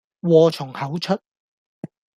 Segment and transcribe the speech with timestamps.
[0.21, 1.19] 禍從口出